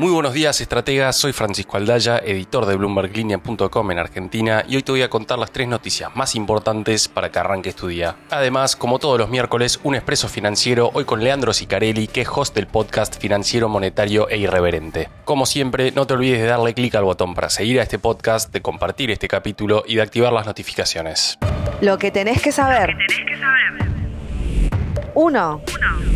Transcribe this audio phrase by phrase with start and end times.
[0.00, 1.14] Muy buenos días, estrategas.
[1.14, 5.52] Soy Francisco Aldaya, editor de BloombergLinea.com en Argentina, y hoy te voy a contar las
[5.52, 8.16] tres noticias más importantes para que arranques tu día.
[8.30, 12.54] Además, como todos los miércoles, un expreso financiero hoy con Leandro Sicarelli, que es host
[12.54, 15.10] del podcast Financiero, Monetario e Irreverente.
[15.26, 18.50] Como siempre, no te olvides de darle clic al botón para seguir a este podcast,
[18.54, 21.38] de compartir este capítulo y de activar las notificaciones.
[21.82, 22.96] Lo que tenés que saber.
[25.14, 25.62] 1.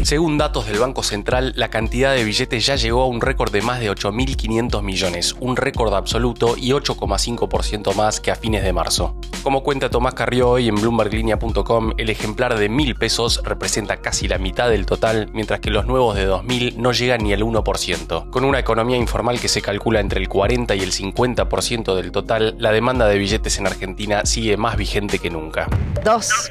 [0.03, 3.63] Según datos del Banco Central, la cantidad de billetes ya llegó a un récord de
[3.63, 9.17] más de 8.500 millones, un récord absoluto y 8,5% más que a fines de marzo.
[9.43, 14.39] Como cuenta Tomás Carrió hoy en bloomberglinea.com, el ejemplar de 1.000 pesos representa casi la
[14.39, 18.31] mitad del total, mientras que los nuevos de 2.000 no llegan ni al 1%.
[18.31, 22.57] Con una economía informal que se calcula entre el 40 y el 50% del total,
[22.59, 25.69] la demanda de billetes en Argentina sigue más vigente que nunca.
[26.05, 26.51] 2.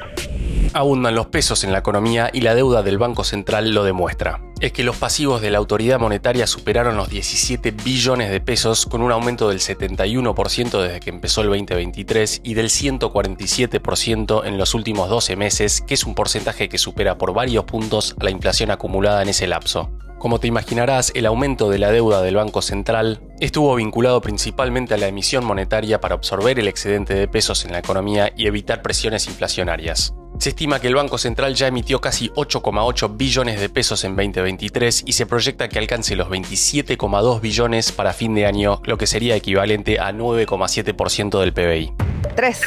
[0.76, 4.40] Abundan los pesos en la economía y la deuda del Banco Central lo demuestra.
[4.58, 9.00] Es que los pasivos de la autoridad monetaria superaron los 17 billones de pesos con
[9.00, 15.08] un aumento del 71% desde que empezó el 2023 y del 147% en los últimos
[15.08, 19.22] 12 meses, que es un porcentaje que supera por varios puntos a la inflación acumulada
[19.22, 19.92] en ese lapso.
[20.18, 24.98] Como te imaginarás, el aumento de la deuda del Banco Central estuvo vinculado principalmente a
[24.98, 29.28] la emisión monetaria para absorber el excedente de pesos en la economía y evitar presiones
[29.28, 30.14] inflacionarias.
[30.38, 35.04] Se estima que el Banco Central ya emitió casi 8,8 billones de pesos en 2023
[35.06, 39.36] y se proyecta que alcance los 27,2 billones para fin de año, lo que sería
[39.36, 41.92] equivalente a 9,7% del PBI.
[42.34, 42.60] 3.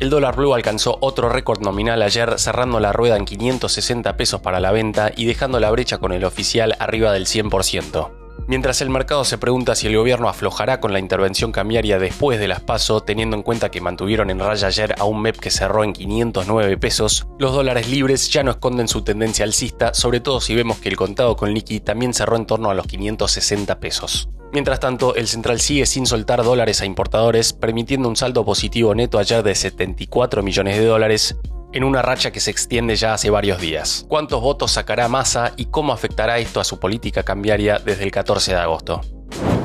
[0.00, 4.60] El dólar blue alcanzó otro récord nominal ayer, cerrando la rueda en 560 pesos para
[4.60, 8.17] la venta y dejando la brecha con el oficial arriba del 100%.
[8.48, 12.48] Mientras el mercado se pregunta si el gobierno aflojará con la intervención cambiaria después de
[12.48, 15.84] las PASO, teniendo en cuenta que mantuvieron en raya ayer a un MEP que cerró
[15.84, 20.54] en 509 pesos, los dólares libres ya no esconden su tendencia alcista, sobre todo si
[20.54, 24.30] vemos que el contado con liqui también cerró en torno a los 560 pesos.
[24.50, 29.18] Mientras tanto, el central sigue sin soltar dólares a importadores, permitiendo un saldo positivo neto
[29.18, 31.36] ayer de 74 millones de dólares,
[31.72, 34.06] en una racha que se extiende ya hace varios días.
[34.08, 38.52] ¿Cuántos votos sacará Massa y cómo afectará esto a su política cambiaria desde el 14
[38.52, 39.00] de agosto?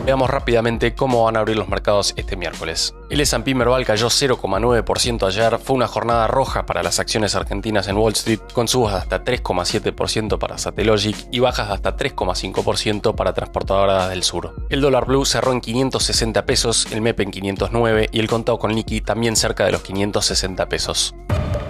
[0.06, 2.94] Veamos rápidamente cómo van a abrir los mercados este miércoles.
[3.10, 7.96] El S&P Merval cayó 0,9% ayer, fue una jornada roja para las acciones argentinas en
[7.96, 13.34] Wall Street, con subas de hasta 3,7% para Satellogic y bajas de hasta 3,5% para
[13.34, 14.54] Transportadoras del Sur.
[14.70, 18.76] El dólar blue cerró en 560 pesos, el MEP en 509 y el contado con
[18.76, 21.16] liqui también cerca de los 560 pesos.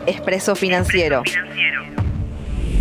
[0.08, 1.22] Expreso Financiero.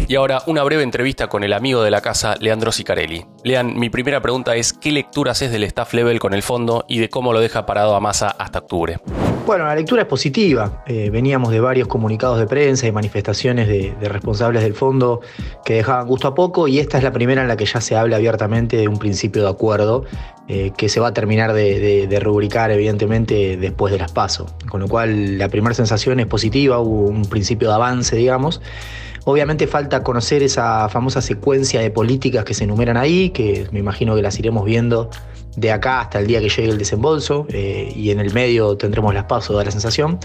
[0.08, 3.24] Y ahora una breve entrevista con el amigo de la casa, Leandro Sicarelli.
[3.44, 6.98] Lean, mi primera pregunta es ¿qué lecturas es del staff level con el fondo y
[6.98, 8.98] de cómo lo deja parado a masa hasta octubre?
[9.44, 10.84] Bueno, la lectura es positiva.
[10.86, 15.20] Eh, veníamos de varios comunicados de prensa y manifestaciones de, responsables del fondo
[15.64, 17.96] que dejaban gusto a poco y esta es la primera en la que ya se
[17.96, 20.04] habla abiertamente de un principio de acuerdo
[20.46, 24.54] eh, que se va a terminar de, rubricar evidentemente después de las pasos.
[24.68, 28.60] Con lo cual la primera sensación es positiva, hubo un principio de avance, digamos.
[29.24, 34.16] Obviamente falta conocer esa famosa secuencia de políticas que se enumeran ahí, que me imagino
[34.16, 35.10] que las iremos viendo
[35.56, 39.14] de acá hasta el día que llegue el desembolso eh, y en el medio tendremos
[39.14, 40.18] las pasos, de la sensación.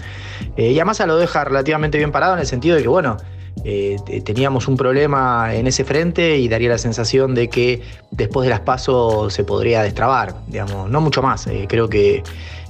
[0.56, 3.16] Eh, y además lo deja relativamente bien parado en el sentido de que, bueno,
[3.64, 8.50] eh, teníamos un problema en ese frente y daría la sensación de que después de
[8.50, 11.48] las pasos se podría destrabar, digamos, no mucho más.
[11.68, 12.22] creo que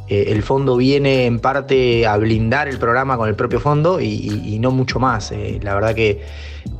[0.08, 4.58] eh, el fondo viene en parte a blindar el programa con el propio fondo y,
[4.58, 5.32] no mucho más.
[5.32, 6.22] Eh, la verdad que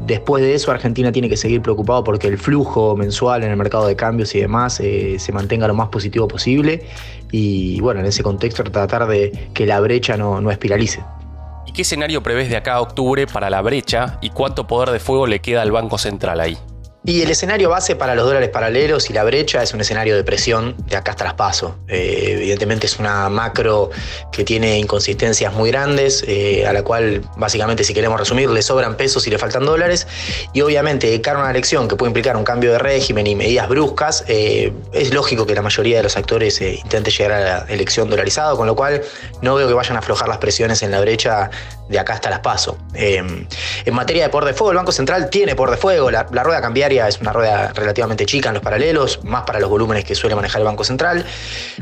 [0.01, 3.87] después de eso Argentina tiene que seguir preocupado porque el flujo mensual en el mercado
[3.87, 6.83] de cambios y demás eh, se mantenga lo más positivo posible
[7.31, 11.05] y bueno, en ese contexto tratar de que la brecha no, no espiralice.
[11.67, 15.01] ¿Y qué escenario prevés de acá a octubre para la brecha y cuánto poder de
[15.01, 16.57] fuego le queda al Banco Central ahí?
[17.05, 20.25] Y el escenario base para los dólares paralelos y la brecha es un escenario de
[20.25, 21.79] presión de acá traspaso.
[21.87, 23.91] Eh, evidentemente es una macro
[24.33, 28.97] que tiene inconsistencias muy grandes, eh, a la cual básicamente si queremos resumir le sobran
[28.97, 30.09] pesos y le faltan dólares.
[30.53, 33.37] Y obviamente de cara a una elección que puede implicar un cambio de régimen y
[33.37, 37.73] medidas bruscas, eh, es lógico que la mayoría de los actores intente llegar a la
[37.73, 39.03] elección dolarizado, con lo cual
[39.41, 41.49] no veo que vayan a aflojar las presiones en la brecha
[41.89, 42.77] de acá hasta las paso.
[42.95, 43.47] en
[43.95, 46.61] materia de por de fuego, el Banco Central tiene por de fuego, la, la rueda
[46.61, 50.35] cambiaria es una rueda relativamente chica en los paralelos, más para los volúmenes que suele
[50.35, 51.25] manejar el Banco Central.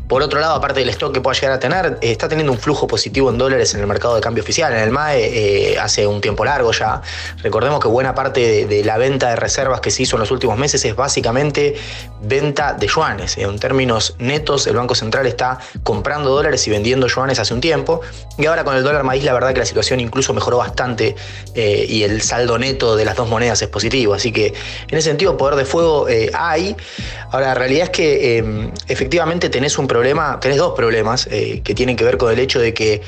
[0.09, 2.59] Por otro lado, aparte del stock que pueda llegar a tener, eh, está teniendo un
[2.59, 6.07] flujo positivo en dólares en el mercado de cambio oficial, en el MAE, eh, hace
[6.07, 7.01] un tiempo largo ya.
[7.43, 10.59] Recordemos que buena parte de, la venta de reservas que se hizo en los últimos
[10.59, 11.77] meses es básicamente
[12.23, 13.39] venta de yuanes.
[13.39, 18.01] En términos netos, el Banco Central está comprando dólares y vendiendo yuanes hace un tiempo.
[18.39, 21.15] Y ahora con el dólar maíz, la verdad que la situación incluso mejoró bastante
[21.55, 24.15] eh, y el saldo neto de las dos monedas es positivo.
[24.15, 24.55] Así que
[24.97, 26.77] ese sentido, poder de fuego hay.
[27.31, 31.97] Ahora, la realidad es que efectivamente tenés un problema, tenés dos problemas eh, que tienen
[31.97, 33.03] que ver con el hecho de que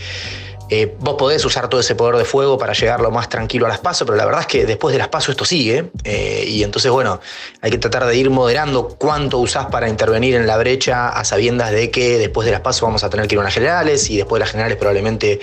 [0.70, 3.70] eh, vos podés usar todo ese poder de fuego para llegar lo más tranquilo a
[3.70, 5.90] las pasos, pero la verdad es que después de las pasos esto sigue.
[6.04, 7.20] Eh, y entonces, bueno,
[7.62, 11.70] hay que tratar de ir moderando cuánto usás para intervenir en la brecha a sabiendas
[11.70, 14.18] de que después de las pasos vamos a tener que ir a unas generales y
[14.18, 15.38] después de las generales probablemente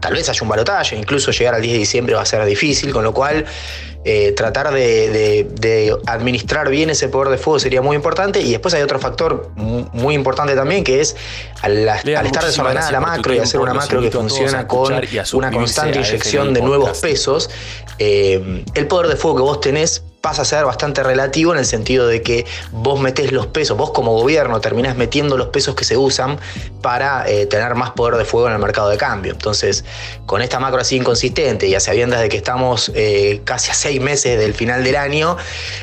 [0.00, 2.92] tal vez haya un balotaje, incluso llegar al 10 de diciembre va a ser difícil,
[2.92, 3.44] con lo cual
[4.04, 8.40] eh, tratar de, administrar bien ese poder de fuego sería muy importante.
[8.40, 11.16] Y después hay otro factor muy importante también, que es
[11.62, 14.94] al, estar desordenada la macro y hacer una macro que funciona con
[15.34, 17.50] una constante inyección de nuevos pesos,
[17.98, 21.66] eh, el poder de fuego que vos tenés pasa a ser bastante relativo en el
[21.66, 25.84] sentido de que vos metés los pesos, vos como gobierno terminás metiendo los pesos que
[25.84, 26.38] se usan
[26.82, 29.32] para eh, tener más poder de fuego en el mercado de cambio.
[29.32, 29.84] Entonces,
[30.26, 34.00] con esta macro así inconsistente y a sabiendas de que estamos eh, casi a seis
[34.00, 35.36] meses del final del año,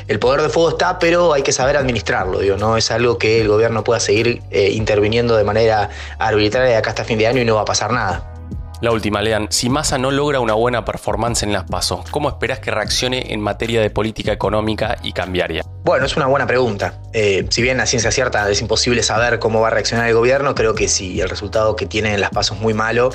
[0.06, 2.40] el poder de fuego está, pero hay que saber administrarlo.
[2.56, 6.90] No es algo que el gobierno pueda seguir eh, interviniendo de manera arbitraria de acá
[6.90, 8.37] hasta fin de año y no va a pasar nada.
[8.80, 9.48] La última, Lean.
[9.50, 13.40] Si Massa no logra una buena performance en las PASO, ¿cómo esperas que reaccione en
[13.40, 15.64] materia de política económica y cambiaria?
[15.82, 17.00] Bueno, es una buena pregunta.
[17.12, 20.54] Eh, si bien la ciencia cierta es imposible saber cómo va a reaccionar el gobierno,
[20.54, 23.10] creo que si el resultado que tiene en las PASO es muy malo,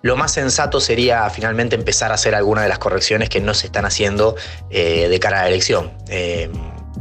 [0.00, 3.66] lo más sensato sería finalmente empezar a hacer algunas de las correcciones que no se
[3.66, 4.36] están haciendo
[4.70, 5.90] eh, de cara a la elección.
[6.08, 6.50] Eh,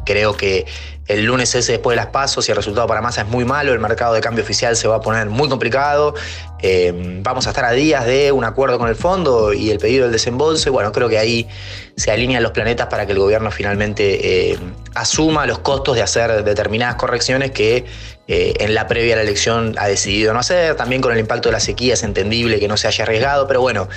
[0.04, 0.66] creo que
[1.10, 3.74] el lunes ese después de las pasos, y el resultado para Massa es muy malo,
[3.74, 6.14] el mercado de cambio oficial se va a poner muy complicado.
[6.62, 10.04] Eh, vamos a estar a días de un acuerdo con el fondo y el pedido
[10.04, 10.72] del desembolso.
[10.72, 11.48] Bueno, creo que ahí
[11.96, 14.60] se alinean los planetas para que el gobierno finalmente eh,
[14.94, 17.86] asuma los costos de hacer determinadas correcciones que
[18.28, 20.76] eh, en la previa a la elección ha decidido no hacer.
[20.76, 23.62] También con el impacto de la sequía es entendible que no se haya arriesgado, pero
[23.62, 23.90] bueno,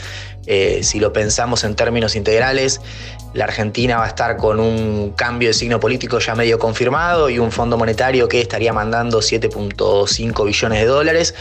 [0.46, 2.80] si lo pensamos en términos integrales,
[3.34, 7.38] la Argentina va a estar con un cambio de signo político ya medio confirmado y
[7.38, 11.34] un fondo monetario que estaría mandando 7.5 billones de dólares,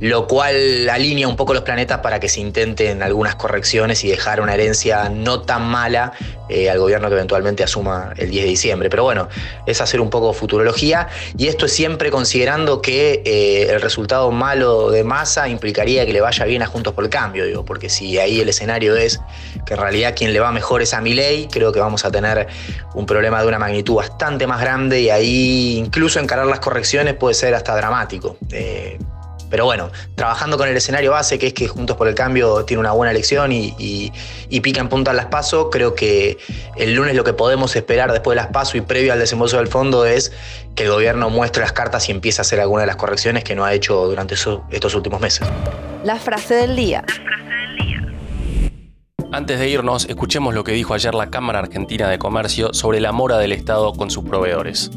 [0.00, 4.40] lo cual alinea un poco los planetas para que se intenten algunas correcciones y dejar
[4.40, 6.12] una herencia no tan mala
[6.48, 8.90] eh, al gobierno que eventualmente asuma el 10 de diciembre.
[8.90, 9.28] Pero bueno,
[9.66, 14.90] es hacer un poco futurología y esto es siempre considerando que eh, el resultado malo
[14.90, 18.18] de masa implicaría que le vaya bien a Juntos por el Cambio, digo, porque si
[18.18, 19.20] ahí el escenario es
[19.64, 22.46] que en realidad quien le va mejor es a Milei, creo que vamos a tener
[22.94, 27.34] un problema de una magnitud bastante más grande y ahí incluso encarar las correcciones puede
[27.34, 28.36] ser hasta dramático.
[28.50, 28.98] Eh,
[29.54, 32.80] pero bueno, trabajando con el escenario base, que es que Juntos por el Cambio tiene
[32.80, 34.12] una buena elección y,
[34.62, 36.38] pica en punta las pasos, creo que
[36.76, 39.68] el lunes lo que podemos esperar después de las pasos y previo al desembolso del
[39.68, 40.32] fondo es
[40.74, 43.54] que el gobierno muestre las cartas y empiece a hacer alguna de las correcciones que
[43.54, 45.46] no ha hecho durante estos últimos meses.
[46.02, 47.04] La frase del día.
[49.34, 53.10] Antes de irnos, escuchemos lo que dijo ayer la Cámara Argentina de Comercio sobre la
[53.10, 54.92] mora del Estado con sus proveedores.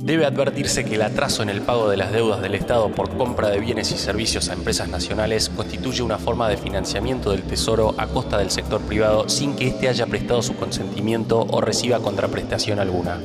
[0.00, 3.50] Debe advertirse que el atraso en el pago de las deudas del Estado por compra
[3.50, 8.08] de bienes y servicios a empresas nacionales constituye una forma de financiamiento del Tesoro a
[8.08, 13.20] costa del sector privado sin que éste haya prestado su consentimiento o reciba contraprestación alguna.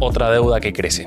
[0.00, 1.06] Otra deuda que crece.